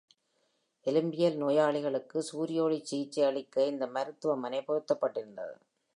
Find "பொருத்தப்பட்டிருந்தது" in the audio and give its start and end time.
4.67-5.55